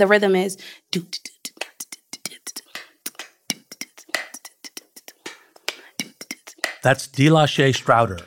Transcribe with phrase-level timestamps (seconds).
[0.00, 0.56] The rhythm is
[6.82, 8.22] That's Delashay Strouder.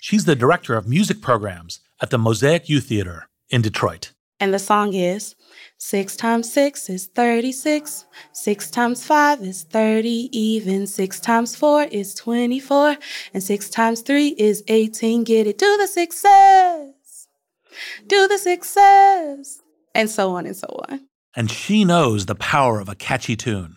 [0.00, 4.12] She's the director of music programs at the Mosaic Youth Theater in Detroit.
[4.38, 5.34] And the song is
[5.76, 8.04] Six times six is 36.
[8.32, 10.86] Six times five is 30 even.
[10.86, 12.96] Six times four is 24.
[13.34, 15.24] And six times three is 18.
[15.24, 15.58] Get it?
[15.58, 17.26] Do the sixes.
[18.06, 19.62] Do the sixes.
[19.94, 21.07] And so on and so on.
[21.38, 23.76] And she knows the power of a catchy tune.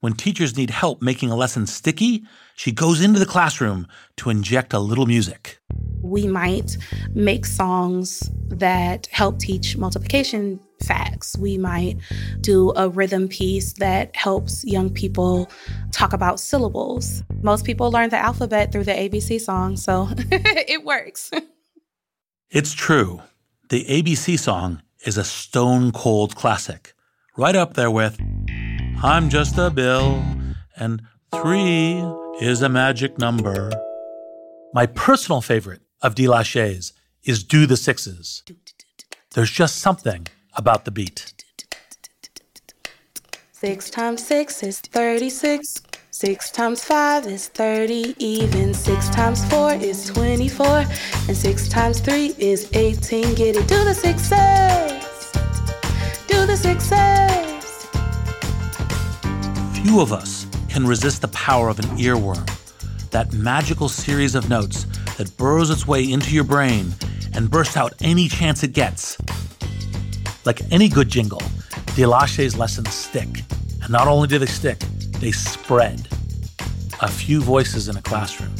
[0.00, 4.74] When teachers need help making a lesson sticky, she goes into the classroom to inject
[4.74, 5.58] a little music.
[6.02, 6.76] We might
[7.14, 11.34] make songs that help teach multiplication facts.
[11.38, 11.96] We might
[12.42, 15.50] do a rhythm piece that helps young people
[15.92, 17.22] talk about syllables.
[17.40, 21.30] Most people learn the alphabet through the ABC song, so it works.
[22.50, 23.22] It's true.
[23.70, 26.92] The ABC song is a stone cold classic,
[27.38, 28.20] right up there with
[29.00, 30.24] I'm just a bill,
[30.76, 32.02] and three
[32.40, 33.70] is a magic number.
[34.74, 38.42] My personal favorite of Delashay's is Do the Sixes.
[39.34, 41.32] There's just something about the beat.
[43.52, 45.82] Six times six is 36.
[46.10, 48.74] Six times five is 30 even.
[48.74, 50.66] Six times four is 24.
[50.66, 53.34] And six times three is 18.
[53.34, 53.68] Get it?
[53.68, 54.97] Do the sixes.
[56.38, 57.88] Do the sixes.
[59.82, 62.46] Few of us can resist the power of an earworm,
[63.10, 64.84] that magical series of notes
[65.16, 66.94] that burrows its way into your brain
[67.34, 69.18] and bursts out any chance it gets.
[70.44, 71.42] Like any good jingle,
[71.96, 73.42] Delashay's lessons stick.
[73.82, 74.78] And not only do they stick,
[75.18, 76.06] they spread.
[77.00, 78.54] A few voices in a classroom.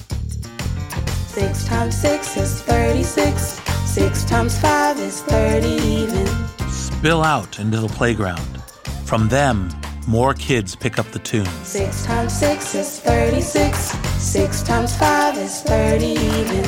[1.29, 3.41] Six times six is 36.
[3.87, 6.58] Six times five is 30 even.
[6.97, 8.63] Spill out into the playground.
[9.05, 9.71] From them,
[10.07, 11.47] more kids pick up the tune.
[11.63, 13.77] Six times six is 36.
[14.19, 16.65] Six times five is 30 even.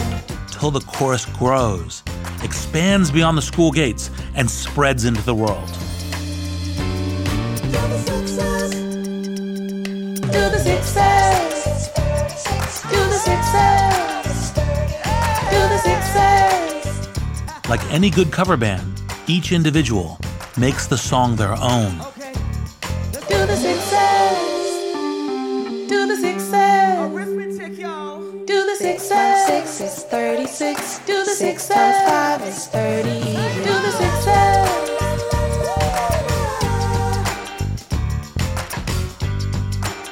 [0.51, 2.03] Till the chorus grows,
[2.45, 5.67] expands beyond the school gates, and spreads into the world.
[7.67, 8.71] Do the sixes.
[10.21, 11.89] Do the sixes.
[12.83, 14.53] Do the sixes.
[15.51, 17.69] Do the sixes.
[17.69, 20.19] Like any good cover band, each individual
[20.59, 21.93] makes the song their own.
[23.29, 24.71] Do the sixes.
[25.89, 26.53] Do the sixes.
[26.53, 28.21] Arithmetic, y'all.
[28.45, 29.47] Do the sixes.
[29.47, 30.99] Six is 36.
[31.07, 33.09] Do the six times five is 30.
[33.67, 34.91] Do the sixes.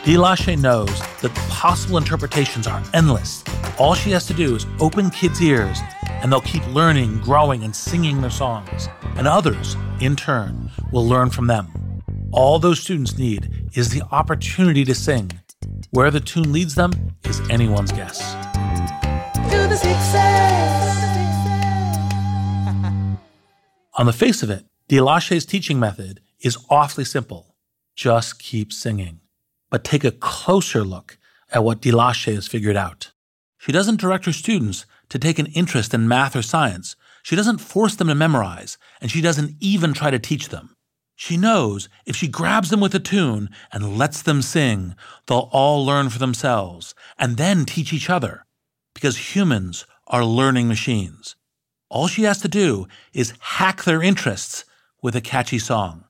[0.04, 3.42] Delashay knows that the possible interpretations are endless.
[3.80, 7.74] All she has to do is open kids' ears, and they'll keep learning, growing, and
[7.74, 8.88] singing their songs.
[9.18, 11.66] And others, in turn, will learn from them.
[12.30, 15.32] All those students need is the opportunity to sing.
[15.90, 16.92] Where the tune leads them
[17.24, 18.18] is anyone's guess.
[19.50, 19.68] The.
[23.94, 27.56] On the face of it, Delashay's teaching method is awfully simple.
[27.96, 29.18] Just keep singing.
[29.68, 31.18] But take a closer look
[31.52, 33.10] at what Delashay has figured out.
[33.58, 36.94] She doesn't direct her students to take an interest in math or science.
[37.22, 40.74] She doesn't force them to memorize, and she doesn't even try to teach them.
[41.16, 44.94] She knows if she grabs them with a tune and lets them sing,
[45.26, 48.44] they'll all learn for themselves and then teach each other.
[48.94, 51.34] Because humans are learning machines.
[51.90, 54.64] All she has to do is hack their interests
[55.02, 56.04] with a catchy song.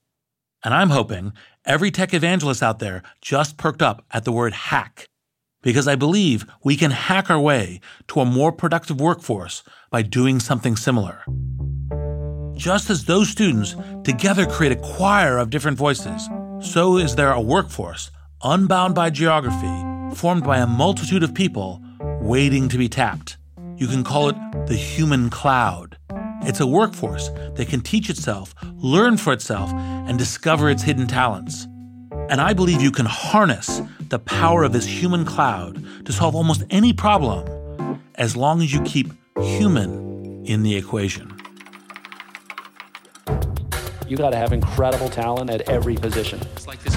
[0.63, 1.33] And I'm hoping
[1.65, 5.09] every tech evangelist out there just perked up at the word hack.
[5.63, 10.39] Because I believe we can hack our way to a more productive workforce by doing
[10.39, 11.25] something similar.
[12.57, 13.75] Just as those students
[14.05, 16.29] together create a choir of different voices,
[16.61, 18.11] so is there a workforce,
[18.43, 19.85] unbound by geography,
[20.17, 21.83] formed by a multitude of people
[22.21, 23.37] waiting to be tapped.
[23.77, 25.99] You can call it the human cloud.
[26.43, 31.67] It's a workforce that can teach itself, learn for itself, and discover its hidden talents.
[32.29, 36.63] And I believe you can harness the power of this human cloud to solve almost
[36.71, 41.39] any problem as long as you keep human in the equation.
[44.09, 46.41] you got to have incredible talent at every position.
[46.57, 46.97] It's like this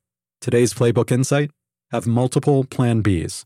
[0.41, 1.51] Today's Playbook Insight
[1.91, 3.45] have multiple Plan Bs.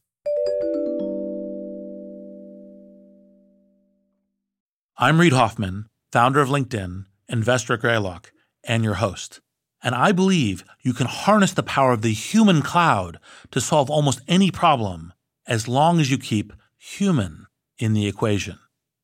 [4.98, 8.32] I'm Reid Hoffman, founder of LinkedIn, investor at Greylock,
[8.64, 9.42] and your host.
[9.84, 13.20] And I believe you can harness the power of the human cloud
[13.52, 15.12] to solve almost any problem
[15.46, 17.48] as long as you keep human
[17.78, 18.58] in the equation.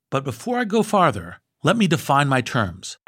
[0.10, 3.00] But before I go farther, let me define my terms.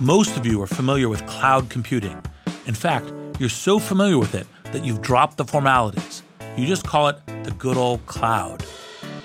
[0.00, 2.22] Most of you are familiar with cloud computing.
[2.64, 6.22] In fact, you're so familiar with it that you've dropped the formalities.
[6.56, 8.64] You just call it the good old cloud.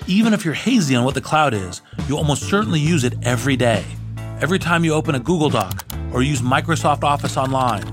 [0.06, 3.56] Even if you're hazy on what the cloud is, you almost certainly use it every
[3.56, 3.84] day.
[4.40, 7.84] Every time you open a Google Doc or use Microsoft Office online,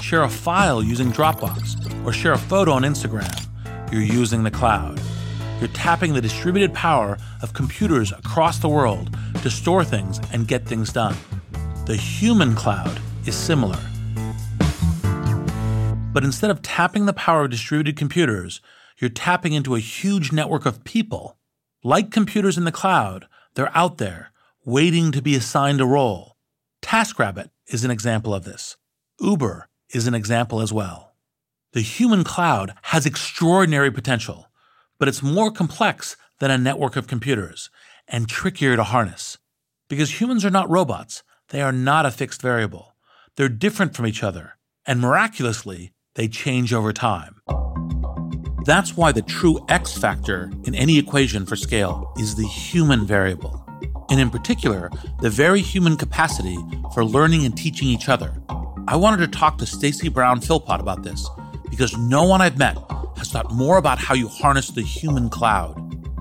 [0.00, 3.32] share a file using Dropbox, or share a photo on Instagram,
[3.90, 5.00] you're using the cloud.
[5.60, 10.66] You're tapping the distributed power of computers across the world to store things and get
[10.66, 11.16] things done.
[11.86, 13.78] The human cloud is similar.
[16.12, 18.60] But instead of tapping the power of distributed computers,
[18.98, 21.38] you're tapping into a huge network of people.
[21.82, 24.32] Like computers in the cloud, they're out there,
[24.64, 26.36] waiting to be assigned a role.
[26.82, 28.76] TaskRabbit is an example of this.
[29.20, 31.14] Uber is an example as well.
[31.72, 34.48] The human cloud has extraordinary potential,
[34.98, 37.70] but it's more complex than a network of computers
[38.06, 39.38] and trickier to harness.
[39.88, 42.94] Because humans are not robots, they are not a fixed variable.
[43.36, 47.40] They're different from each other, and miraculously, they change over time.
[48.64, 53.64] That's why the true X factor in any equation for scale is the human variable,
[54.10, 54.90] and in particular,
[55.20, 56.58] the very human capacity
[56.94, 58.40] for learning and teaching each other.
[58.86, 61.28] I wanted to talk to Stacy Brown Philpot about this
[61.70, 62.76] because no one I've met
[63.16, 65.78] has thought more about how you harness the human cloud.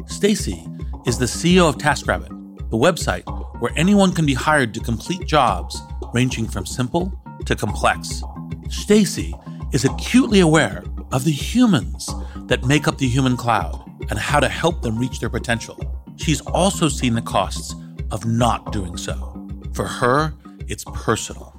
[0.07, 0.65] Stacy
[1.05, 2.29] is the CEO of TaskRabbit,
[2.69, 3.23] the website
[3.59, 5.81] where anyone can be hired to complete jobs
[6.13, 7.13] ranging from simple
[7.45, 8.23] to complex.
[8.69, 9.33] Stacy
[9.71, 12.09] is acutely aware of the humans
[12.47, 15.79] that make up the human cloud and how to help them reach their potential.
[16.17, 17.73] She's also seen the costs
[18.11, 19.47] of not doing so.
[19.73, 20.33] For her,
[20.67, 21.51] it's personal.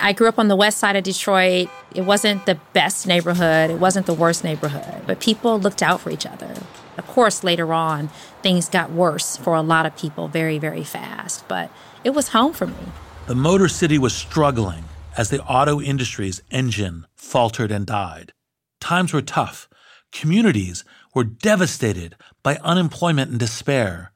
[0.00, 1.68] I grew up on the west side of Detroit.
[1.94, 6.10] It wasn't the best neighborhood, it wasn't the worst neighborhood, but people looked out for
[6.10, 6.54] each other.
[6.98, 8.08] Of course, later on,
[8.42, 11.70] things got worse for a lot of people very, very fast, but
[12.02, 12.92] it was home for me.
[13.26, 14.84] The Motor City was struggling
[15.16, 18.32] as the auto industry's engine faltered and died.
[18.80, 19.68] Times were tough.
[20.12, 24.12] Communities were devastated by unemployment and despair.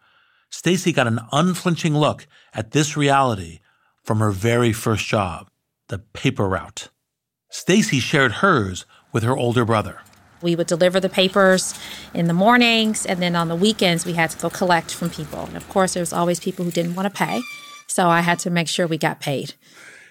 [0.51, 3.61] Stacy got an unflinching look at this reality
[4.05, 5.51] from her very first job,
[5.89, 6.89] the paper route.
[7.51, 10.01] Stacy shared hers with her older brother.
[10.41, 11.75] We would deliver the papers
[12.15, 15.45] in the mornings, and then on the weekends, we had to go collect from people.
[15.45, 17.41] And of course, there was always people who didn't want to pay.
[17.89, 19.55] So I had to make sure we got paid.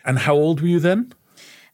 [0.08, 1.14] And how old were you then?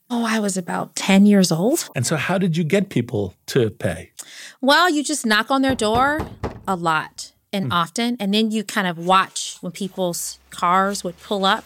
[0.10, 1.88] Oh, I was about 10 years old.
[1.96, 4.12] And so, how did you get people to pay?
[4.60, 6.20] Well, you just knock on their door
[6.68, 7.72] a lot and Hmm.
[7.72, 11.64] often, and then you kind of watch when people's cars would pull up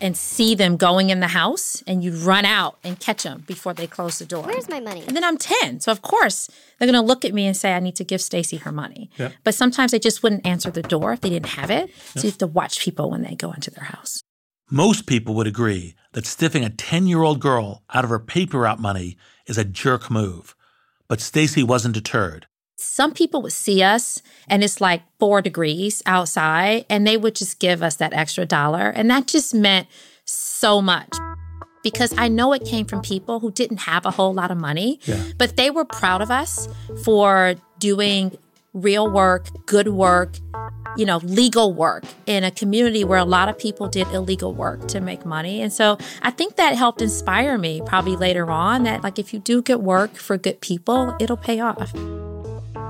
[0.00, 3.72] and see them going in the house, and you'd run out and catch them before
[3.74, 4.44] they close the door.
[4.44, 5.02] Where's my money?
[5.06, 5.80] And then I'm 10.
[5.80, 6.48] So, of course,
[6.78, 9.10] they're going to look at me and say, I need to give Stacy her money.
[9.18, 9.30] Yeah.
[9.42, 11.90] But sometimes they just wouldn't answer the door if they didn't have it.
[12.14, 14.22] So, you have to watch people when they go into their house.
[14.70, 18.60] Most people would agree that stiffing a 10 year old girl out of her paper
[18.60, 20.54] route money is a jerk move.
[21.08, 22.46] But Stacy wasn't deterred.
[22.76, 27.58] Some people would see us and it's like four degrees outside, and they would just
[27.58, 28.90] give us that extra dollar.
[28.90, 29.86] And that just meant
[30.24, 31.08] so much
[31.82, 34.98] because I know it came from people who didn't have a whole lot of money,
[35.06, 35.22] Yeah.
[35.38, 36.68] but they were proud of us
[37.04, 38.36] for doing
[38.76, 40.36] real work, good work,
[40.96, 44.86] you know, legal work in a community where a lot of people did illegal work
[44.88, 45.62] to make money.
[45.62, 49.40] And so I think that helped inspire me probably later on that, like, if you
[49.40, 51.92] do good work for good people, it'll pay off.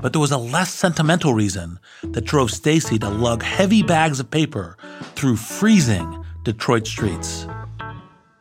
[0.01, 4.29] But there was a less sentimental reason that drove Stacy to lug heavy bags of
[4.29, 4.77] paper
[5.15, 7.47] through freezing Detroit streets.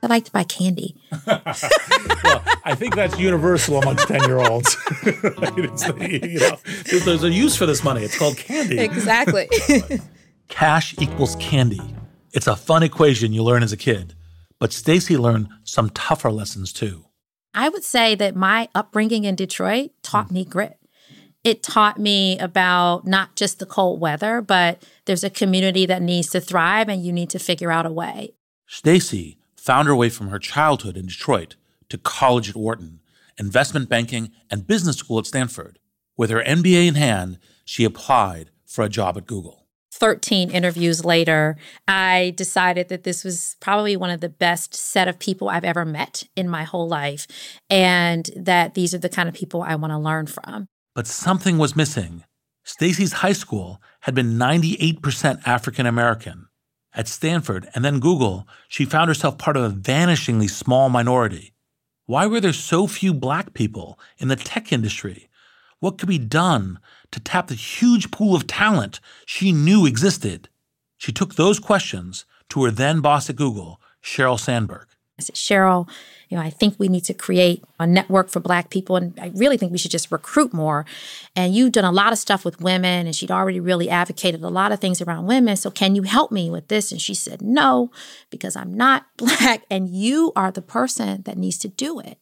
[0.07, 0.95] I like to buy candy.
[1.27, 4.77] I think that's universal amongst 10 year olds.
[5.05, 5.11] you
[6.39, 8.05] know, there's, there's a use for this money.
[8.05, 8.79] It's called candy.
[8.79, 9.49] Exactly.
[10.49, 11.81] Cash equals candy.
[12.33, 14.15] It's a fun equation you learn as a kid.
[14.61, 17.07] But Stacy learned some tougher lessons too.
[17.53, 20.35] I would say that my upbringing in Detroit taught hmm.
[20.35, 20.79] me grit.
[21.43, 26.31] It taught me about not just the cold weather, but there's a community that needs
[26.31, 28.35] to thrive and you need to figure out a way.
[28.69, 31.57] Stacy found her way from her childhood in Detroit
[31.89, 33.01] to college at Wharton,
[33.37, 35.81] investment banking, and business school at Stanford.
[36.17, 39.67] With her MBA in hand, she applied for a job at Google.
[39.93, 41.57] 13 interviews later,
[41.89, 45.85] I decided that this was probably one of the best set of people I've ever
[45.85, 47.27] met in my whole life,
[47.69, 50.69] and that these are the kind of people I want to learn from.
[50.95, 52.25] But something was missing.
[52.63, 56.46] Stacy's high school had been 98% African American.
[56.97, 61.53] At Stanford and then Google, she found herself part of a vanishingly small minority.
[62.07, 65.29] Why were there so few black people in the tech industry?
[65.79, 66.79] What could be done
[67.11, 70.49] to tap the huge pool of talent she knew existed?
[70.97, 74.87] She took those questions to her then boss at Google, Sheryl Sandberg.
[75.21, 75.89] Cheryl,
[76.29, 78.97] you know, I think we need to create a network for Black people.
[78.97, 80.85] And I really think we should just recruit more.
[81.37, 84.49] And you've done a lot of stuff with women, and she'd already really advocated a
[84.49, 85.57] lot of things around women.
[85.57, 86.91] So can you help me with this?
[86.91, 87.93] And she said, No,
[88.31, 92.19] because I'm not Black, and you are the person that needs to do it.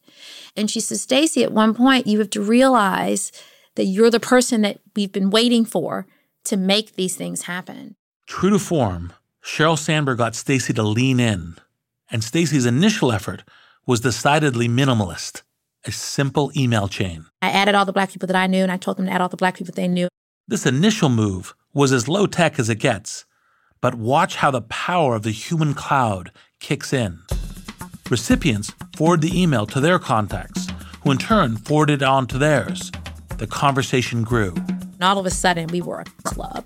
[0.56, 3.32] And she said, Stacy, at one point, you have to realize
[3.76, 6.06] that you're the person that we've been waiting for
[6.44, 7.96] to make these things happen.
[8.26, 11.56] True to form, Sheryl Sandberg got Stacy to lean in,
[12.10, 13.44] and Stacy's initial effort
[13.86, 15.42] was decidedly minimalist,
[15.84, 17.26] a simple email chain.
[17.42, 19.20] I added all the Black people that I knew, and I told them to add
[19.20, 20.08] all the Black people they knew.
[20.48, 23.24] This initial move was as low tech as it gets,
[23.80, 27.20] but watch how the power of the human cloud kicks in.
[28.10, 30.68] Recipients forward the email to their contacts,
[31.02, 32.90] who in turn forwarded it on to theirs.
[33.38, 34.54] The conversation grew.
[34.54, 36.64] And all of a sudden, we were a club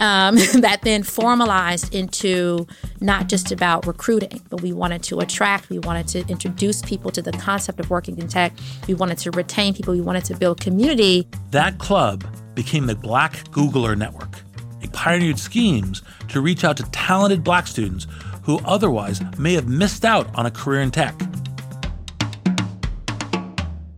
[0.00, 2.66] um, that then formalized into
[3.00, 7.22] not just about recruiting, but we wanted to attract, we wanted to introduce people to
[7.22, 8.52] the concept of working in tech,
[8.88, 11.28] we wanted to retain people, we wanted to build community.
[11.50, 12.24] That club
[12.54, 14.40] became the Black Googler Network.
[14.80, 18.06] It pioneered schemes to reach out to talented black students
[18.42, 21.14] who otherwise may have missed out on a career in tech.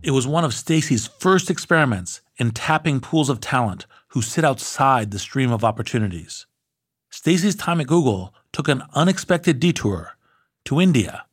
[0.01, 5.11] It was one of Stacy's first experiments in tapping pools of talent who sit outside
[5.11, 6.45] the stream of opportunities.
[7.09, 10.17] Stacy's time at Google took an unexpected detour
[10.65, 11.25] to India.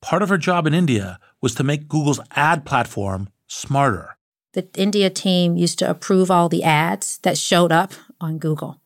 [0.00, 4.16] Part of her job in India was to make Google's ad platform smarter.
[4.52, 8.80] The India team used to approve all the ads that showed up on Google.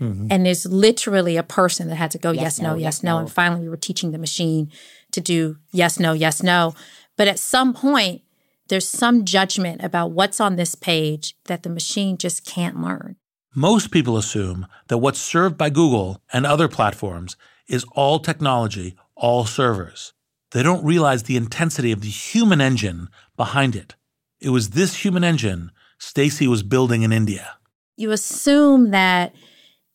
[0.00, 0.28] Mm-hmm.
[0.30, 3.02] And there's literally a person that had to go yes, Yes, no, no, yes, yes,
[3.02, 3.12] no.
[3.12, 3.18] no.
[3.20, 4.70] And finally, we were teaching the machine
[5.12, 6.74] to do yes, no, yes, no.
[7.16, 8.22] But at some point,
[8.68, 13.16] there's some judgment about what's on this page that the machine just can't learn.
[13.54, 17.36] Most people assume that what's served by Google and other platforms
[17.68, 20.12] is all technology, all servers.
[20.50, 23.94] They don't realize the intensity of the human engine behind it.
[24.40, 27.56] It was this human engine Stacy was building in India.
[27.96, 29.34] You assume that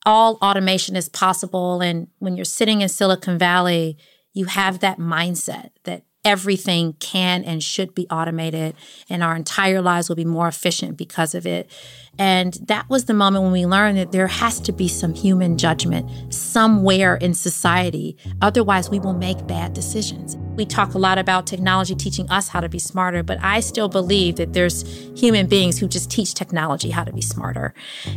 [0.05, 1.81] all automation is possible.
[1.81, 3.97] And when you're sitting in Silicon Valley,
[4.33, 8.75] you have that mindset that everything can and should be automated
[9.09, 11.69] and our entire lives will be more efficient because of it.
[12.19, 15.57] And that was the moment when we learned that there has to be some human
[15.57, 18.17] judgment somewhere in society.
[18.41, 20.37] Otherwise, we will make bad decisions.
[20.55, 23.89] We talk a lot about technology teaching us how to be smarter, but I still
[23.89, 24.83] believe that there's
[25.17, 27.73] human beings who just teach technology how to be smarter.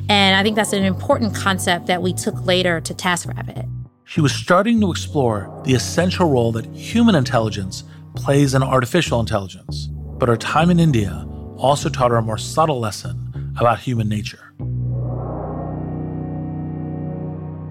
[0.08, 3.70] And I think that's an important concept that we took later to TaskRabbit.
[4.06, 7.84] She was starting to explore the essential role that human intelligence
[8.14, 9.88] plays in artificial intelligence.
[10.18, 14.52] But her time in India also taught her a more subtle lesson about human nature.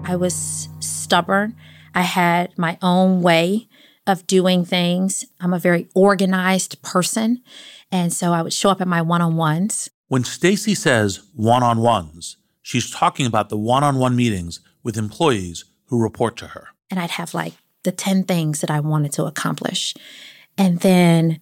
[0.06, 1.56] I was stubborn.
[1.94, 3.68] I had my own way
[4.06, 5.24] of doing things.
[5.40, 7.42] I'm a very organized person.
[7.90, 9.88] And so I would show up at my one on ones.
[10.08, 14.98] When Stacy says one on ones, she's talking about the one on one meetings with
[14.98, 16.68] employees who report to her.
[16.90, 19.94] And I'd have like the 10 things that I wanted to accomplish.
[20.56, 21.40] And then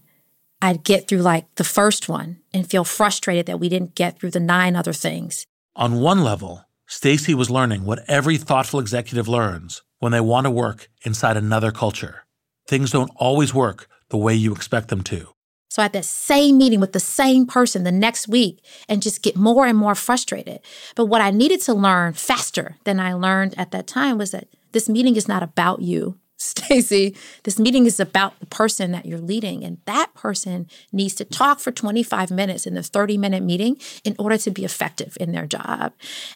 [0.60, 4.30] I'd get through like the first one and feel frustrated that we didn't get through
[4.30, 5.46] the nine other things.
[5.74, 10.50] On one level, Stacy was learning what every thoughtful executive learns when they want to
[10.50, 12.24] work inside another culture.
[12.66, 15.28] Things don't always work the way you expect them to.
[15.68, 19.22] So I had that same meeting with the same person the next week and just
[19.22, 20.60] get more and more frustrated.
[20.94, 24.48] But what I needed to learn faster than I learned at that time was that
[24.72, 26.18] this meeting is not about you.
[26.56, 31.24] Stacy, this meeting is about the person that you're leading, and that person needs to
[31.24, 35.32] talk for 25 minutes in the 30 minute meeting in order to be effective in
[35.32, 35.92] their job.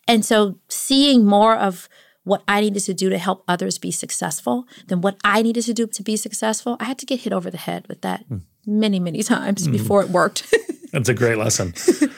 [0.06, 1.88] And so, seeing more of
[2.22, 5.74] what I needed to do to help others be successful than what I needed to
[5.74, 8.42] do to be successful, I had to get hit over the head with that mm.
[8.66, 9.72] many, many times mm.
[9.72, 10.52] before it worked.
[10.92, 11.74] That's a great lesson.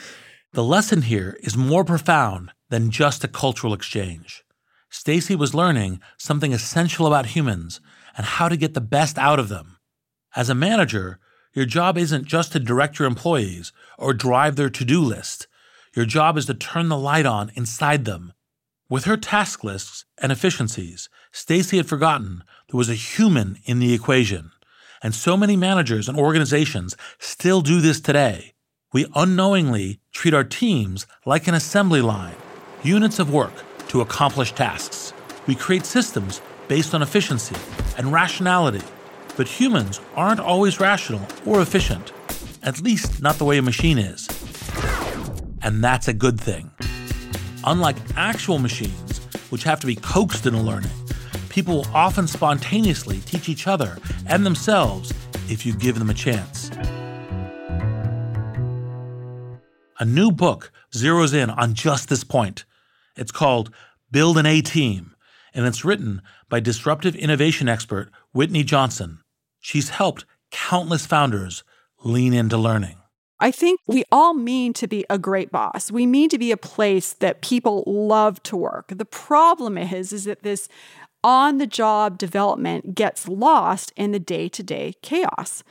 [0.53, 4.43] the lesson here is more profound than just a cultural exchange.
[4.89, 7.79] Stacy was learning something essential about humans
[8.17, 9.77] and how to get the best out of them.
[10.35, 11.19] As a manager,
[11.53, 15.47] your job isn't just to direct your employees or drive their to do list.
[15.95, 18.33] Your job is to turn the light on inside them.
[18.89, 23.93] With her task lists and efficiencies, Stacy had forgotten there was a human in the
[23.93, 24.51] equation.
[25.03, 28.53] And so many managers and organizations still do this today.
[28.91, 32.35] We unknowingly treat our teams like an assembly line,
[32.83, 33.53] units of work
[33.89, 35.13] to accomplish tasks.
[35.45, 37.55] We create systems based on efficiency
[37.97, 38.81] and rationality,
[39.35, 42.13] but humans aren't always rational or efficient,
[42.63, 44.27] at least not the way a machine is.
[45.61, 46.71] And that's a good thing.
[47.65, 50.91] Unlike actual machines, which have to be coaxed into learning,
[51.49, 53.97] people will often spontaneously teach each other
[54.27, 55.13] and themselves
[55.49, 56.69] if you give them a chance.
[59.99, 62.63] A new book zeroes in on just this point.
[63.19, 63.69] It's called
[64.09, 65.13] Build an A Team,
[65.53, 69.19] and it's written by disruptive innovation expert Whitney Johnson.
[69.59, 71.63] She's helped countless founders
[72.03, 72.95] lean into learning.
[73.41, 75.91] I think we all mean to be a great boss.
[75.91, 78.93] We mean to be a place that people love to work.
[78.95, 80.69] The problem is is that this
[81.21, 85.63] on the job development gets lost in the day-to-day chaos.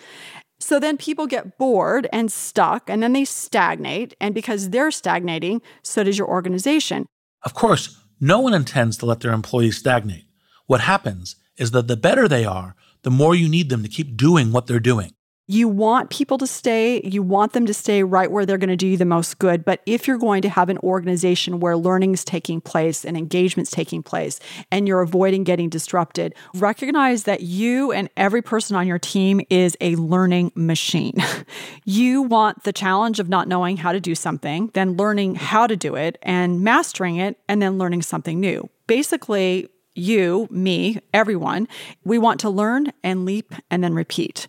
[0.61, 5.63] So then people get bored and stuck and then they stagnate and because they're stagnating,
[5.83, 7.07] so does your organization.
[7.49, 10.27] Of course, no one intends to let their employees stagnate.
[10.67, 14.19] What happens is that the better they are, the more you need them to keep
[14.19, 15.15] doing what they're doing.
[15.51, 18.77] You want people to stay, you want them to stay right where they're going to
[18.77, 19.65] do you the most good.
[19.65, 24.03] But if you're going to have an organization where learning's taking place and engagement's taking
[24.03, 29.41] place and you're avoiding getting disrupted, recognize that you and every person on your team
[29.49, 31.15] is a learning machine.
[31.87, 35.77] you want the challenge of not knowing how to do something, then learning how to
[35.77, 38.69] do it and mastering it, and then learning something new.
[38.87, 41.69] Basically, you, me, everyone,
[42.05, 44.47] we want to learn and leap and then repeat.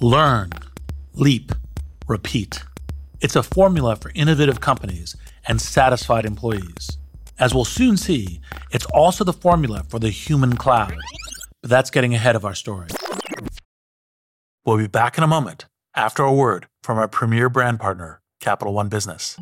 [0.00, 0.50] Learn,
[1.14, 1.50] leap,
[2.06, 2.62] repeat.
[3.20, 5.16] It's a formula for innovative companies
[5.48, 6.98] and satisfied employees.
[7.40, 10.96] As we'll soon see, it's also the formula for the human cloud.
[11.62, 12.86] But that's getting ahead of our story.
[14.64, 18.72] We'll be back in a moment after a word from our premier brand partner, Capital
[18.74, 19.36] One Business.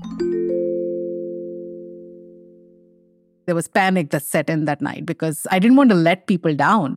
[3.44, 6.54] There was panic that set in that night because I didn't want to let people
[6.54, 6.96] down.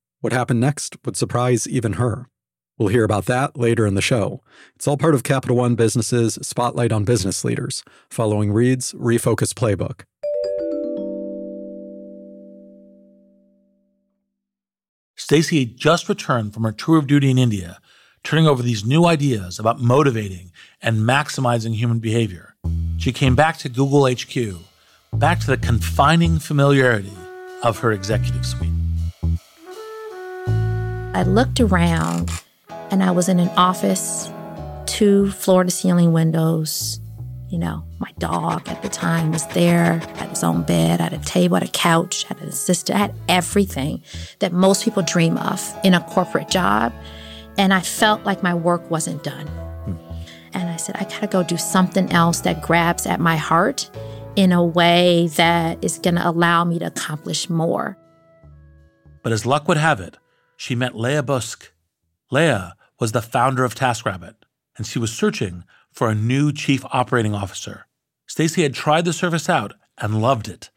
[0.21, 2.27] What happened next would surprise even her.
[2.77, 4.41] We'll hear about that later in the show.
[4.75, 10.03] It's all part of Capital One Business's Spotlight on Business Leaders, following Reid's Refocus Playbook.
[15.17, 17.79] Stacy had just returned from her tour of duty in India,
[18.23, 20.51] turning over these new ideas about motivating
[20.83, 22.55] and maximizing human behavior.
[22.97, 24.59] She came back to Google HQ,
[25.13, 27.13] back to the confining familiarity
[27.63, 28.80] of her executive suite.
[31.13, 32.31] I looked around
[32.89, 34.31] and I was in an office,
[34.85, 37.01] two floor to ceiling windows.
[37.49, 41.17] You know, my dog at the time was there, had his own bed, had a
[41.17, 44.01] table, had a couch, had an assistant, had everything
[44.39, 46.93] that most people dream of in a corporate job.
[47.57, 49.47] And I felt like my work wasn't done.
[49.47, 49.95] Hmm.
[50.53, 53.91] And I said, I gotta go do something else that grabs at my heart
[54.37, 57.97] in a way that is gonna allow me to accomplish more.
[59.23, 60.15] But as luck would have it,
[60.61, 61.71] she met Leah Busque.
[62.29, 64.35] Leah was the founder of TaskRabbit,
[64.77, 67.87] and she was searching for a new chief operating officer.
[68.27, 70.69] Stacy had tried the service out and loved it.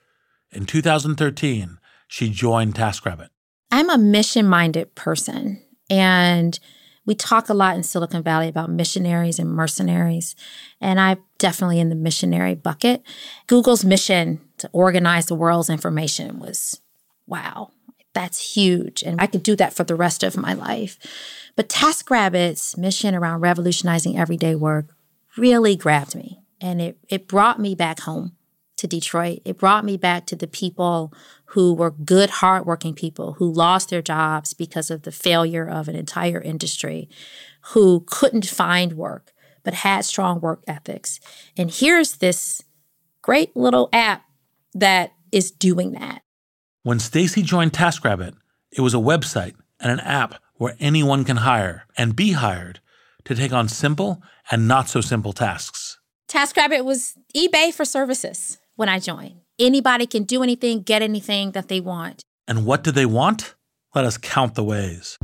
[0.51, 3.29] In 2013, she joined TaskRabbit.
[3.70, 6.59] I'm a mission minded person, and
[7.05, 10.35] we talk a lot in Silicon Valley about missionaries and mercenaries,
[10.81, 13.03] and I'm definitely in the missionary bucket.
[13.49, 16.81] Google's mission to organize the world's information was
[17.27, 17.70] wow,
[18.14, 19.03] that's huge.
[19.03, 20.98] And I could do that for the rest of my life.
[21.57, 24.96] But TaskRabbit's mission around revolutionizing everyday work
[25.37, 26.40] really grabbed me.
[26.61, 28.33] And it, it brought me back home
[28.77, 29.40] to Detroit.
[29.44, 31.12] It brought me back to the people
[31.46, 35.94] who were good, hardworking people who lost their jobs because of the failure of an
[35.94, 37.09] entire industry,
[37.72, 39.33] who couldn't find work
[39.64, 41.18] but had strong work ethics.
[41.57, 42.62] And here's this
[43.22, 44.24] great little app
[44.74, 46.22] that is doing that.
[46.85, 48.35] When Stacy joined TaskRabbit,
[48.70, 52.81] it was a website and an app where anyone can hire and be hired
[53.25, 55.99] to take on simple and not so simple tasks.
[56.29, 59.40] TaskRabbit was eBay for services when I joined.
[59.59, 62.23] Anybody can do anything, get anything that they want.
[62.47, 63.55] And what do they want?
[63.94, 65.18] Let us count the ways.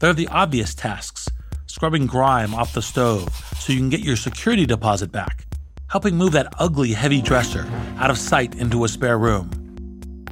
[0.00, 1.28] There are the obvious tasks
[1.66, 3.28] scrubbing grime off the stove
[3.60, 5.46] so you can get your security deposit back,
[5.88, 7.64] helping move that ugly, heavy dresser
[7.98, 9.59] out of sight into a spare room.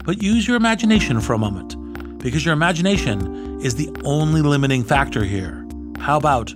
[0.09, 1.77] But use your imagination for a moment,
[2.18, 5.66] because your imagination is the only limiting factor here.
[5.99, 6.55] How about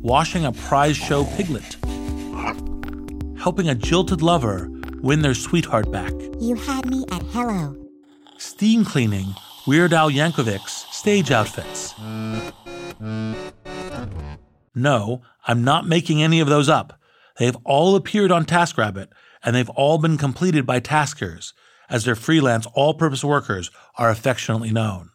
[0.00, 1.76] washing a prize show piglet?
[3.38, 4.70] Helping a jilted lover
[5.02, 6.10] win their sweetheart back?
[6.40, 7.76] You had me at hello.
[8.38, 9.34] Steam cleaning
[9.66, 11.94] Weird Al Yankovic's stage outfits?
[14.74, 16.98] No, I'm not making any of those up.
[17.36, 19.08] They've all appeared on TaskRabbit,
[19.44, 21.52] and they've all been completed by taskers,
[21.88, 25.10] as their freelance all purpose workers are affectionately known.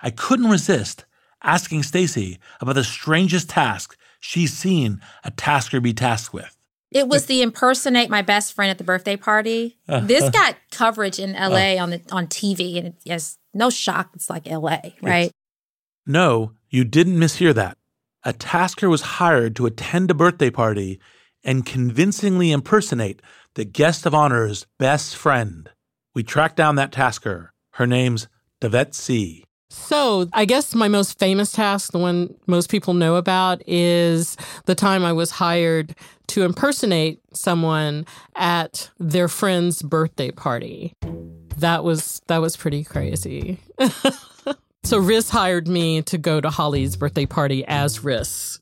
[0.00, 1.04] I couldn't resist
[1.42, 6.56] asking Stacy about the strangest task she's seen a tasker be tasked with.
[6.90, 9.78] It was the impersonate my best friend at the birthday party.
[9.86, 14.10] This got coverage in LA on the on TV, and it's no shock.
[14.14, 15.30] It's like LA, right?
[16.04, 17.78] No, you didn't mishear that
[18.24, 21.00] a tasker was hired to attend a birthday party
[21.44, 23.22] and convincingly impersonate
[23.54, 25.70] the guest of honor's best friend.
[26.14, 27.52] We tracked down that tasker.
[27.72, 28.28] Her name's
[28.60, 29.44] Devet C.
[29.68, 34.74] So, I guess my most famous task, the one most people know about, is the
[34.74, 35.94] time I was hired
[36.28, 40.92] to impersonate someone at their friend's birthday party.
[41.58, 43.60] That was that was pretty crazy.
[44.82, 48.58] So Riss hired me to go to Holly's birthday party as Riss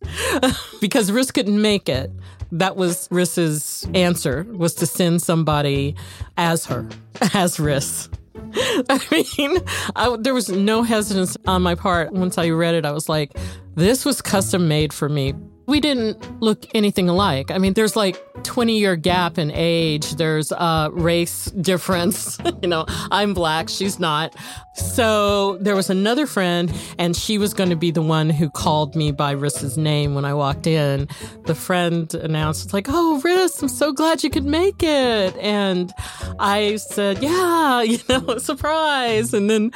[0.81, 2.11] because Riss couldn't make it.
[2.53, 5.95] That was Riss's answer was to send somebody
[6.37, 6.89] as her,
[7.35, 8.09] as Riss.
[8.89, 9.59] I mean,
[9.97, 12.13] I, there was no hesitance on my part.
[12.13, 13.37] Once I read it, I was like,
[13.75, 15.35] this was custom made for me
[15.69, 17.51] we didn't look anything alike.
[17.51, 20.13] I mean, there's like 20 year gap in age.
[20.13, 22.39] There's a race difference.
[22.63, 24.35] you know, I'm black, she's not.
[24.75, 28.97] So there was another friend, and she was going to be the one who called
[28.97, 31.07] me by Riss's name when I walked in.
[31.45, 35.37] The friend announced, it's like, oh, Riss, I'm so glad you could make it.
[35.37, 35.93] And
[36.39, 39.35] I said, yeah, you know, surprise.
[39.35, 39.73] And then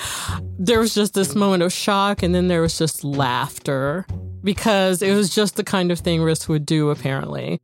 [0.59, 4.07] there was just this moment of shock, and then there was just laughter
[4.43, 7.61] because it was just the kind of thing Riss would do, apparently.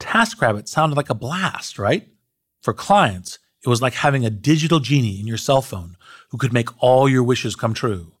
[0.00, 2.08] TaskRabbit sounded like a blast, right?
[2.62, 5.96] For clients, it was like having a digital genie in your cell phone
[6.30, 8.12] who could make all your wishes come true.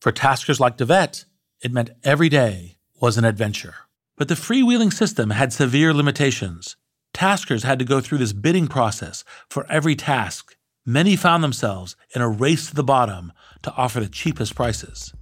[0.00, 1.24] For taskers like Devet,
[1.62, 3.74] it meant every day was an adventure.
[4.16, 6.76] But the freewheeling system had severe limitations.
[7.14, 10.56] Taskers had to go through this bidding process for every task.
[10.84, 13.32] Many found themselves in a race to the bottom
[13.62, 15.14] to offer the cheapest prices.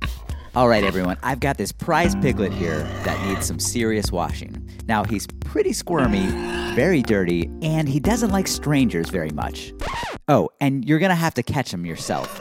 [0.57, 4.69] All right, everyone, I've got this prize piglet here that needs some serious washing.
[4.87, 6.27] Now, he's pretty squirmy,
[6.75, 9.73] very dirty, and he doesn't like strangers very much.
[10.27, 12.41] Oh, and you're gonna have to catch him yourself.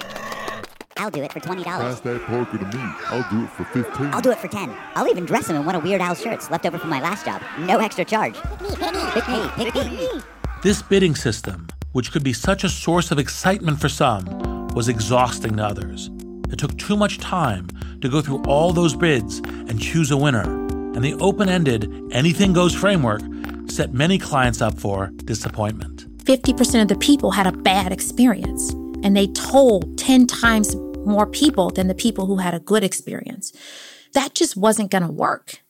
[0.97, 1.63] I'll do it for $20.
[1.63, 2.83] Pass that poker to me.
[3.07, 5.63] I'll do it for 15 I'll do it for 10 I'll even dress him in
[5.63, 7.41] one of Weird Al's shirts left over from my last job.
[7.59, 8.35] No extra charge.
[8.35, 10.09] Pick me, pick me, pick me.
[10.63, 15.57] This bidding system, which could be such a source of excitement for some, was exhausting
[15.57, 16.09] to others.
[16.51, 17.67] It took too much time
[18.01, 22.53] to go through all those bids and choose a winner, and the open ended, anything
[22.53, 23.21] goes framework
[23.69, 26.05] set many clients up for disappointment.
[26.23, 28.71] 50% of the people had a bad experience,
[29.03, 33.53] and they told 10 times more people than the people who had a good experience.
[34.13, 35.63] That just wasn't going to work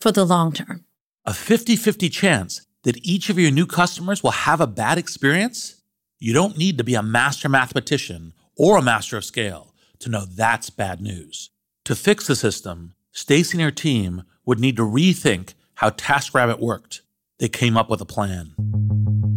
[0.00, 0.84] for the long term.
[1.24, 5.82] A 50 50 chance that each of your new customers will have a bad experience?
[6.18, 9.67] You don't need to be a master mathematician or a master of scale
[10.00, 11.50] to know that's bad news.
[11.84, 17.02] To fix the system, Stacy and her team would need to rethink how TaskRabbit worked.
[17.38, 18.54] They came up with a plan.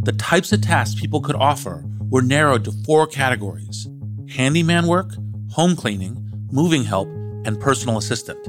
[0.04, 3.88] The types of tasks people could offer were narrowed to four categories
[4.30, 5.12] handyman work,
[5.52, 6.18] home cleaning,
[6.52, 7.08] moving help,
[7.46, 8.40] and personal assistant.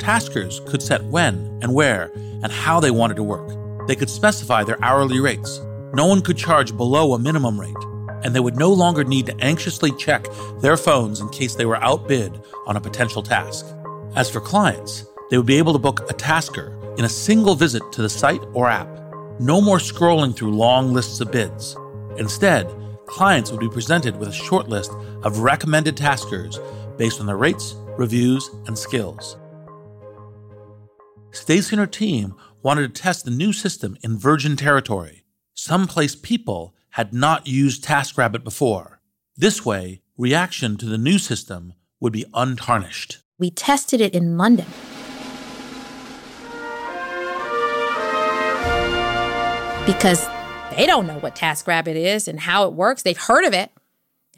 [0.00, 2.10] Taskers could set when and where
[2.42, 3.86] and how they wanted to work.
[3.86, 5.60] They could specify their hourly rates.
[5.94, 7.76] No one could charge below a minimum rate,
[8.22, 10.26] and they would no longer need to anxiously check
[10.60, 13.66] their phones in case they were outbid on a potential task.
[14.14, 17.82] As for clients, they would be able to book a tasker in a single visit
[17.92, 18.88] to the site or app.
[19.40, 21.76] No more scrolling through long lists of bids.
[22.16, 22.72] Instead,
[23.06, 26.58] clients would be presented with a short list of recommended taskers
[26.96, 29.36] based on their rates, reviews, and skills.
[31.32, 35.24] Stacy and her team wanted to test the new system in virgin territory,
[35.54, 39.02] someplace people had not used TaskRabbit before.
[39.36, 43.18] This way, reaction to the new system would be untarnished.
[43.38, 44.64] We tested it in London.
[49.84, 50.26] Because
[50.74, 53.02] they don't know what TaskRabbit is and how it works.
[53.02, 53.70] They've heard of it.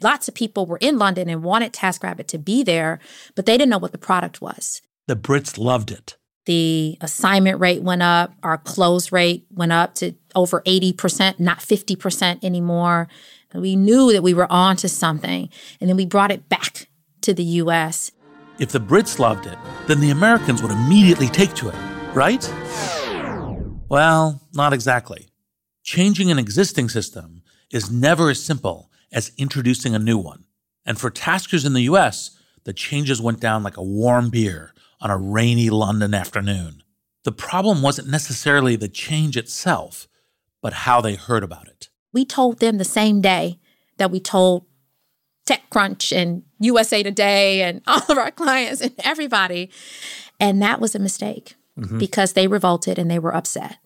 [0.01, 2.99] Lots of people were in London and wanted TaskRabbit to be there,
[3.35, 4.81] but they didn't know what the product was.
[5.07, 6.17] The Brits loved it.
[6.49, 12.43] The assignment rate went up, our close rate went up to over 80%, not 50%
[12.43, 13.07] anymore.
[13.51, 15.49] And we knew that we were on to something.
[15.79, 16.87] And then we brought it back
[17.21, 18.09] to the US.
[18.57, 21.75] If the Brits loved it, then the Americans would immediately take to it,
[22.15, 22.43] right?
[23.87, 25.27] Well, not exactly.
[25.83, 30.45] Changing an existing system is never as simple as introducing a new one.
[30.83, 32.31] And for taskers in the US,
[32.63, 36.83] the changes went down like a warm beer on a rainy London afternoon.
[37.23, 40.07] The problem wasn't necessarily the change itself,
[40.61, 41.89] but how they heard about it.
[42.13, 43.59] We told them the same day
[43.97, 44.65] that we told
[45.47, 49.69] TechCrunch and USA Today and all of our clients and everybody.
[50.39, 51.97] And that was a mistake mm-hmm.
[51.97, 53.77] because they revolted and they were upset.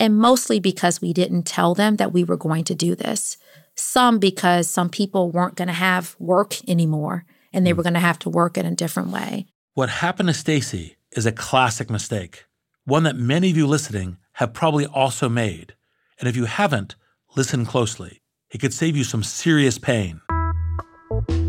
[0.00, 3.36] And mostly because we didn't tell them that we were going to do this.
[3.74, 7.76] Some because some people weren't going to have work anymore and they mm.
[7.76, 9.46] were going to have to work in a different way.
[9.74, 12.46] What happened to Stacy is a classic mistake,
[12.84, 15.74] one that many of you listening have probably also made.
[16.18, 16.96] And if you haven't,
[17.36, 18.22] listen closely.
[18.50, 20.20] It could save you some serious pain.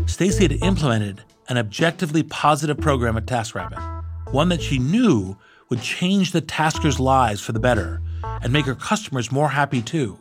[0.06, 5.36] Stacy had implemented an objectively positive program at TaskRabbit, one that she knew
[5.68, 8.00] would change the taskers' lives for the better
[8.42, 10.18] and make her customers more happy too.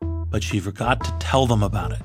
[0.00, 2.02] But she forgot to tell them about it.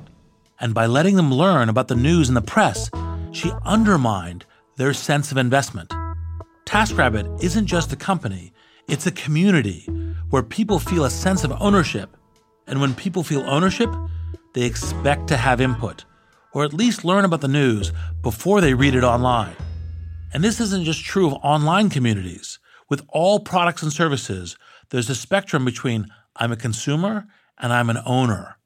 [0.60, 2.90] And by letting them learn about the news in the press,
[3.32, 4.45] she undermined
[4.76, 5.92] their sense of investment.
[6.64, 8.52] TaskRabbit isn't just a company,
[8.88, 9.88] it's a community
[10.30, 12.16] where people feel a sense of ownership.
[12.66, 13.90] And when people feel ownership,
[14.54, 16.04] they expect to have input,
[16.52, 19.56] or at least learn about the news before they read it online.
[20.32, 22.58] And this isn't just true of online communities.
[22.88, 24.56] With all products and services,
[24.90, 27.26] there's a spectrum between I'm a consumer
[27.58, 28.58] and I'm an owner.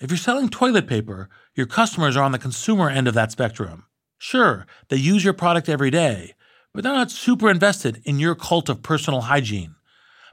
[0.00, 3.86] If you're selling toilet paper, your customers are on the consumer end of that spectrum.
[4.18, 6.34] Sure, they use your product every day,
[6.72, 9.74] but they're not super invested in your cult of personal hygiene.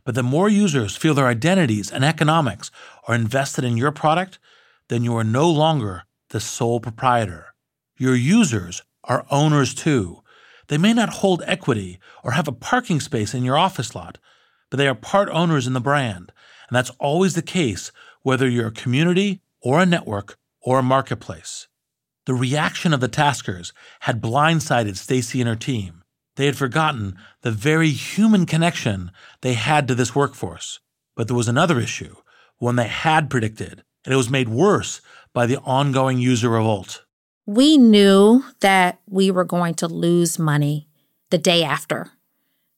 [0.03, 2.71] But the more users feel their identities and economics
[3.07, 4.39] are invested in your product,
[4.87, 7.53] then you are no longer the sole proprietor.
[7.97, 10.23] Your users are owners too.
[10.67, 14.17] They may not hold equity or have a parking space in your office lot,
[14.69, 16.31] but they are part owners in the brand.
[16.69, 17.91] And that's always the case
[18.23, 21.67] whether you're a community or a network or a marketplace.
[22.31, 26.01] The reaction of the taskers had blindsided Stacy and her team.
[26.37, 30.79] They had forgotten the very human connection they had to this workforce.
[31.13, 32.15] But there was another issue,
[32.57, 35.01] one they had predicted, and it was made worse
[35.33, 37.03] by the ongoing user revolt.
[37.45, 40.87] We knew that we were going to lose money
[41.31, 42.11] the day after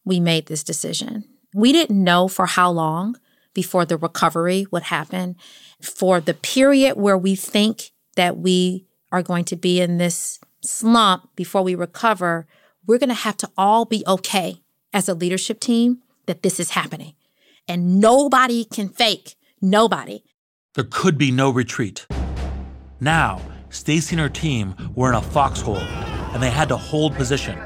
[0.04, 1.26] we made this decision.
[1.54, 3.18] We didn't know for how long
[3.54, 5.36] before the recovery would happen.
[5.80, 11.30] For the period where we think that we are going to be in this slump
[11.36, 12.48] before we recover,
[12.86, 16.72] we're going to have to all be okay as a leadership team that this is
[16.72, 17.14] happening.
[17.68, 19.36] And nobody can fake.
[19.62, 20.24] Nobody.
[20.74, 22.08] There could be no retreat.
[23.00, 27.58] Now, Stacy and her team were in a foxhole, and they had to hold position.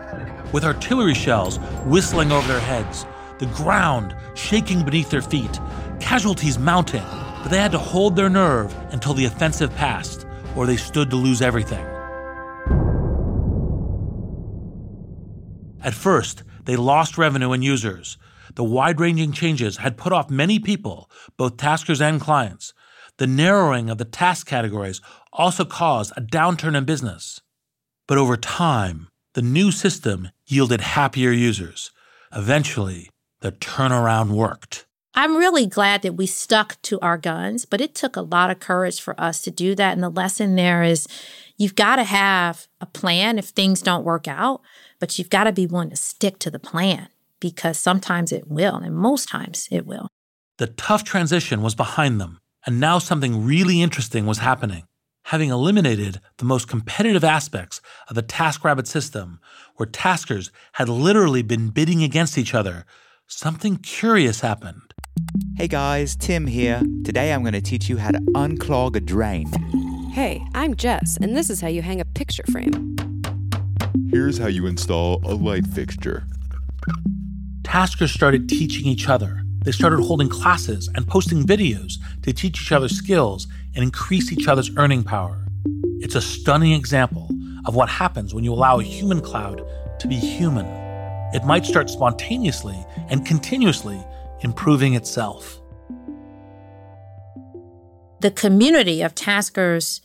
[0.51, 3.05] With artillery shells whistling over their heads,
[3.39, 5.59] the ground shaking beneath their feet,
[5.99, 7.03] casualties mounting,
[7.41, 10.26] but they had to hold their nerve until the offensive passed,
[10.57, 11.85] or they stood to lose everything.
[15.83, 18.17] At first, they lost revenue and users.
[18.55, 22.73] The wide ranging changes had put off many people, both taskers and clients.
[23.17, 24.99] The narrowing of the task categories
[25.31, 27.39] also caused a downturn in business.
[28.07, 31.91] But over time, the new system yielded happier users.
[32.33, 34.86] Eventually, the turnaround worked.
[35.17, 38.59] I'm really glad that we stuck to our guns, but it took a lot of
[38.59, 39.93] courage for us to do that.
[39.93, 41.07] And the lesson there is
[41.57, 44.61] you've got to have a plan if things don't work out,
[44.99, 47.07] but you've got to be willing to stick to the plan
[47.39, 50.07] because sometimes it will, and most times it will.
[50.59, 54.83] The tough transition was behind them, and now something really interesting was happening.
[55.25, 59.39] Having eliminated the most competitive aspects of the TaskRabbit system,
[59.77, 62.85] where taskers had literally been bidding against each other,
[63.25, 64.86] something curious happened.
[65.57, 66.81] Hey guys, Tim here.
[67.03, 69.47] Today I'm going to teach you how to unclog a drain.
[70.11, 72.95] Hey, I'm Jess, and this is how you hang a picture frame.
[74.09, 76.25] Here's how you install a light fixture.
[77.63, 79.41] Taskers started teaching each other.
[79.63, 84.47] They started holding classes and posting videos to teach each other skills and increase each
[84.47, 85.45] other's earning power.
[85.99, 87.29] It's a stunning example
[87.65, 89.61] of what happens when you allow a human cloud
[89.99, 90.65] to be human.
[91.33, 94.01] It might start spontaneously and continuously
[94.41, 95.61] improving itself.
[98.19, 100.01] The community of taskers,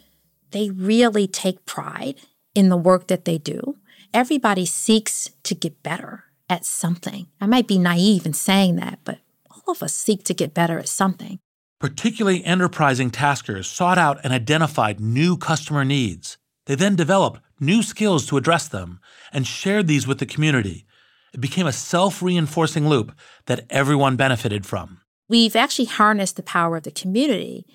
[0.51, 2.17] they really take pride
[2.55, 3.79] in the work that they do.
[4.13, 7.29] Everybody seeks to get better at something.
[7.41, 9.19] I might be naive in saying that, but
[9.51, 11.39] all of us seek to get better at something.
[11.81, 16.37] Particularly enterprising taskers sought out and identified new customer needs.
[16.67, 19.01] They then developed new skills to address them
[19.33, 20.85] and shared these with the community.
[21.33, 23.13] It became a self reinforcing loop
[23.47, 25.01] that everyone benefited from.
[25.29, 27.67] We've actually harnessed the power of the community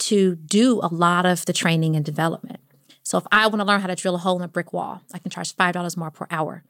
[0.00, 2.60] to do a lot of the training and development.
[3.04, 5.02] So if I want to learn how to drill a hole in a brick wall,
[5.12, 6.64] I can charge $5 more per hour.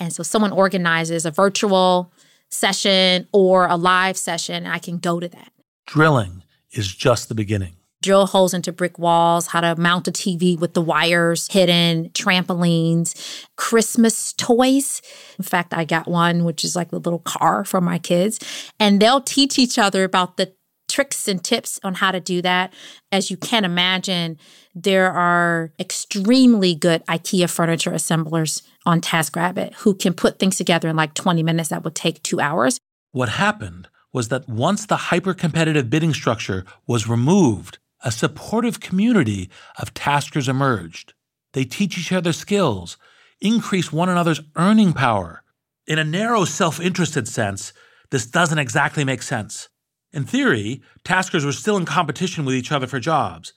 [0.00, 2.12] And so someone organizes a virtual
[2.48, 5.52] session or a live session, and I can go to that.
[5.86, 7.75] Drilling is just the beginning.
[8.06, 13.44] Drill holes into brick walls, how to mount a TV with the wires hidden, trampolines,
[13.56, 15.02] Christmas toys.
[15.38, 18.38] In fact, I got one, which is like the little car for my kids.
[18.78, 20.54] And they'll teach each other about the
[20.88, 22.72] tricks and tips on how to do that.
[23.10, 24.38] As you can imagine,
[24.72, 30.94] there are extremely good IKEA furniture assemblers on TaskRabbit who can put things together in
[30.94, 32.78] like 20 minutes that would take two hours.
[33.10, 39.50] What happened was that once the hyper competitive bidding structure was removed, a supportive community
[39.80, 41.12] of taskers emerged.
[41.54, 42.96] They teach each other skills,
[43.40, 45.42] increase one another's earning power.
[45.88, 47.72] In a narrow, self interested sense,
[48.12, 49.68] this doesn't exactly make sense.
[50.12, 53.52] In theory, taskers were still in competition with each other for jobs.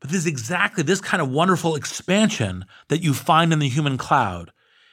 [0.00, 3.98] But this is exactly this kind of wonderful expansion that you find in the human
[3.98, 4.50] cloud.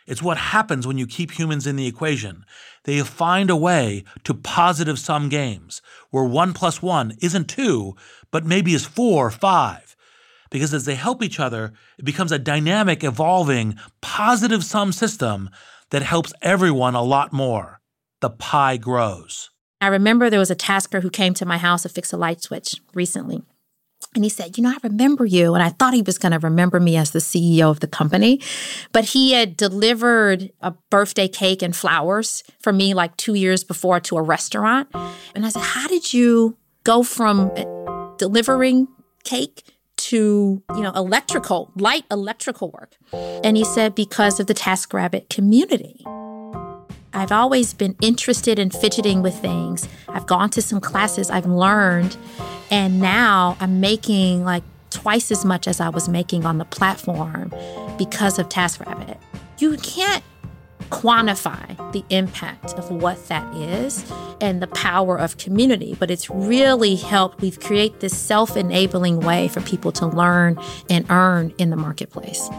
[0.09, 2.43] It's what happens when you keep humans in the equation.
[2.83, 7.95] They find a way to positive sum games where one plus one isn't two,
[8.31, 9.95] but maybe is four or five.
[10.49, 15.51] Because as they help each other, it becomes a dynamic, evolving, positive sum system
[15.91, 17.79] that helps everyone a lot more.
[18.19, 19.51] The pie grows.
[19.79, 22.41] I remember there was a tasker who came to my house to fix a light
[22.41, 23.43] switch recently.
[24.15, 25.53] And he said, You know, I remember you.
[25.53, 28.41] And I thought he was going to remember me as the CEO of the company.
[28.91, 33.99] But he had delivered a birthday cake and flowers for me like two years before
[34.01, 34.89] to a restaurant.
[35.35, 37.65] And I said, How did you go from eh,
[38.17, 38.87] delivering
[39.23, 39.63] cake
[39.97, 42.95] to, you know, electrical, light electrical work?
[43.13, 46.03] And he said, because of the TaskRabbit community.
[47.19, 49.89] I've always been interested in fidgeting with things.
[50.07, 52.15] I've gone to some classes, I've learned,
[52.71, 57.53] and now I'm making like twice as much as I was making on the platform
[57.97, 59.17] because of TaskRabbit.
[59.57, 60.23] You can't
[60.91, 64.09] quantify the impact of what that is
[64.39, 67.41] and the power of community, but it's really helped.
[67.41, 70.57] We've created this self enabling way for people to learn
[70.89, 72.49] and earn in the marketplace.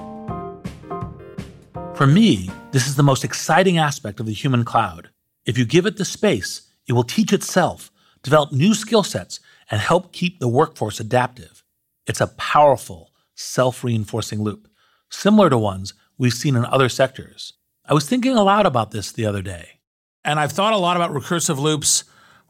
[2.00, 5.10] For me, this is the most exciting aspect of the human cloud.
[5.44, 7.90] If you give it the space, it will teach itself,
[8.22, 9.38] develop new skill sets,
[9.70, 11.62] and help keep the workforce adaptive.
[12.06, 14.66] It's a powerful, self reinforcing loop,
[15.10, 17.52] similar to ones we've seen in other sectors.
[17.84, 19.80] I was thinking a lot about this the other day.
[20.24, 22.04] And I've thought a lot about recursive loops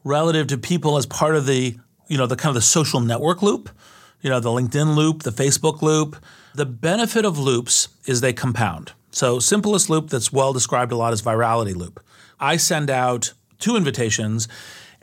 [0.05, 1.77] relative to people as part of the,
[2.07, 3.69] you know, the kind of the social network loop,
[4.21, 6.15] you know, the LinkedIn loop, the Facebook loop.
[6.55, 8.93] The benefit of loops is they compound.
[9.11, 12.03] So simplest loop that's well described a lot is virality loop.
[12.39, 14.47] I send out two invitations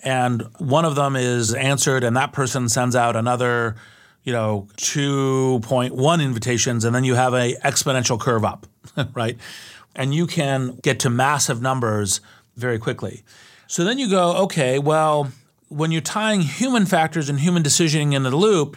[0.01, 3.77] and one of them is answered and that person sends out another
[4.25, 8.67] you know 2.1 invitations and then you have a exponential curve up
[9.15, 9.37] right
[9.97, 12.21] and you can get to massive numbers
[12.57, 13.23] very quickly
[13.67, 15.31] so then you go okay well
[15.69, 18.77] when you're tying human factors and human decisioning into the loop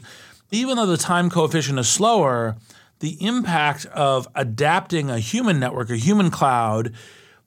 [0.52, 2.56] even though the time coefficient is slower
[3.02, 6.94] the impact of adapting a human network a human cloud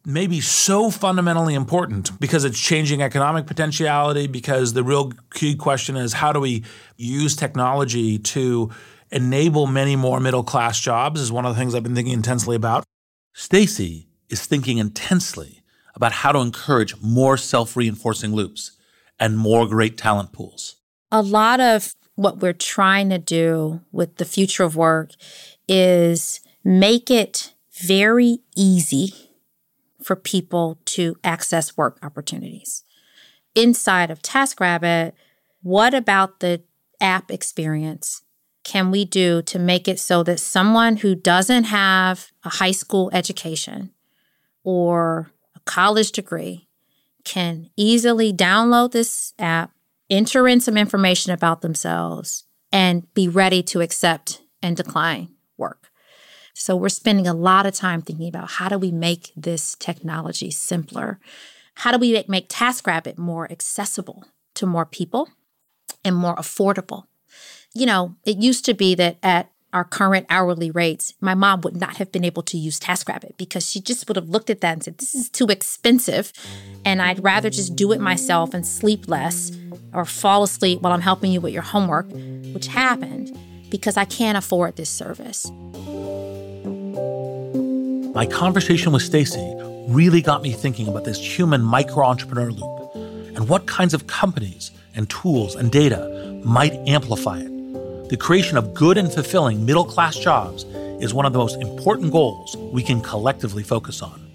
[0.04, 4.26] may be so fundamentally important because it's changing economic potentiality.
[4.26, 6.62] Because the real key question is how do we
[6.96, 8.70] use technology to
[9.10, 12.56] enable many more middle class jobs, is one of the things I've been thinking intensely
[12.56, 12.84] about.
[13.32, 15.62] Stacy is thinking intensely
[15.94, 18.72] about how to encourage more self reinforcing loops
[19.18, 20.76] and more great talent pools.
[21.10, 25.10] A lot of what we're trying to do with the future of work
[25.68, 29.12] is make it very easy
[30.02, 32.84] for people to access work opportunities.
[33.54, 35.12] Inside of TaskRabbit,
[35.62, 36.62] what about the
[37.00, 38.22] app experience
[38.64, 43.10] can we do to make it so that someone who doesn't have a high school
[43.12, 43.90] education
[44.62, 46.68] or a college degree
[47.24, 49.70] can easily download this app,
[50.10, 55.90] enter in some information about themselves, and be ready to accept and decline work?
[56.54, 60.50] So we're spending a lot of time thinking about how do we make this technology
[60.50, 61.18] simpler?
[61.76, 64.24] How do we make TaskRabbit more accessible
[64.54, 65.28] to more people
[66.04, 67.04] and more affordable?
[67.74, 71.76] You know, it used to be that at our current hourly rates, my mom would
[71.76, 74.72] not have been able to use TaskRabbit because she just would have looked at that
[74.72, 76.32] and said, This is too expensive.
[76.84, 79.50] And I'd rather just do it myself and sleep less
[79.92, 82.06] or fall asleep while I'm helping you with your homework,
[82.54, 83.36] which happened
[83.68, 85.50] because I can't afford this service.
[88.14, 89.54] My conversation with Stacy
[89.88, 92.94] really got me thinking about this human micro entrepreneur loop
[93.36, 97.53] and what kinds of companies and tools and data might amplify it.
[98.10, 100.64] The creation of good and fulfilling middle class jobs
[101.00, 104.30] is one of the most important goals we can collectively focus on.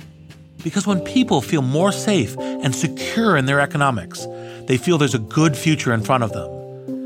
[0.63, 4.25] Because when people feel more safe and secure in their economics,
[4.65, 6.49] they feel there's a good future in front of them.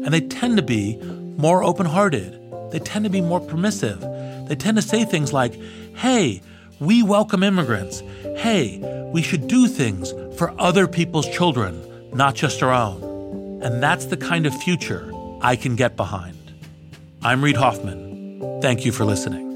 [0.05, 0.95] And they tend to be
[1.37, 2.39] more open hearted.
[2.71, 3.99] They tend to be more permissive.
[4.47, 5.55] They tend to say things like,
[5.95, 6.41] hey,
[6.79, 8.01] we welcome immigrants.
[8.37, 8.79] Hey,
[9.13, 13.61] we should do things for other people's children, not just our own.
[13.61, 15.11] And that's the kind of future
[15.41, 16.37] I can get behind.
[17.23, 18.59] I'm Reid Hoffman.
[18.61, 19.49] Thank you for listening.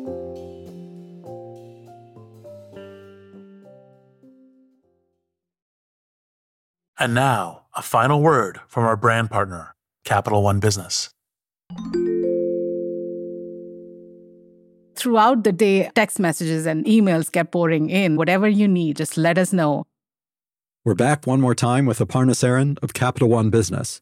[7.00, 11.10] And now, a final word from our brand partner, Capital One Business.
[14.98, 18.18] throughout the day, text messages and emails kept pouring in.
[18.18, 19.86] Whatever you need, just let us know.
[20.84, 24.02] We're back one more time with Aparna Saran of Capital One Business.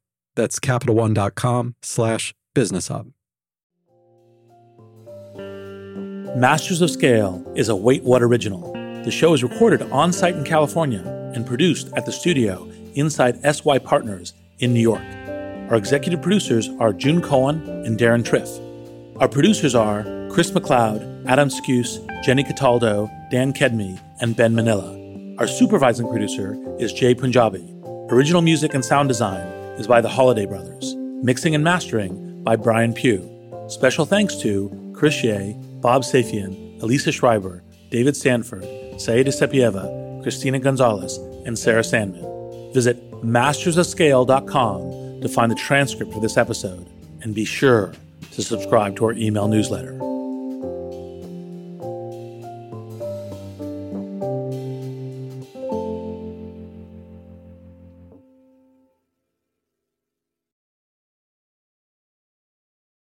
[0.35, 3.11] That's CapitalOne.com slash business hub.
[6.35, 8.71] Masters of Scale is a WaitWhat original.
[9.03, 11.01] The show is recorded on site in California
[11.35, 15.03] and produced at the studio inside SY Partners in New York.
[15.69, 18.49] Our executive producers are June Cohen and Deron Triff.
[19.19, 25.37] Our producers are Chris McLeod, Adam Skuse, Jenny Cataldo, Dan Kedmey, and Ben Manilla.
[25.39, 27.75] Our supervising producer is Jai Punjabi.
[28.09, 30.95] Original music and sound design is by the Holiday Brothers.
[31.23, 33.27] Mixing and mastering by Brian Pugh.
[33.67, 38.63] Special thanks to Chris Yeh, Bob Safian, Elisa Schreiber, David Stanford,
[39.01, 42.23] Saida Sapieva, Christina Gonzalez, and Sarah Sandman.
[42.73, 46.87] Visit mastersofscale.com to find the transcript for this episode,
[47.21, 47.91] and be sure
[48.33, 50.10] to subscribe to our email newsletter.